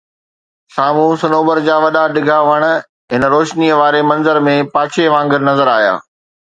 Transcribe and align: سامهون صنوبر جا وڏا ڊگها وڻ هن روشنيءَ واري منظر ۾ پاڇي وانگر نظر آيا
سامهون 0.75 1.13
صنوبر 1.23 1.57
جا 1.67 1.75
وڏا 1.83 2.03
ڊگها 2.15 2.39
وڻ 2.49 2.61
هن 3.11 3.21
روشنيءَ 3.35 3.77
واري 3.81 4.01
منظر 4.09 4.37
۾ 4.51 4.57
پاڇي 4.75 5.05
وانگر 5.17 5.41
نظر 5.51 5.67
آيا 5.79 5.93